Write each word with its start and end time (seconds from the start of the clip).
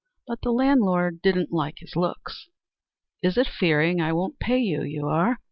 But 0.25 0.41
the 0.41 0.51
landlord 0.51 1.21
didn't 1.21 1.51
like 1.53 1.77
his 1.77 1.95
looks. 1.95 2.49
"Is 3.21 3.37
it 3.37 3.45
fearing 3.45 4.01
I 4.01 4.13
won't 4.13 4.39
pay 4.39 4.57
you, 4.57 4.81
you 4.81 5.05
are?" 5.07 5.37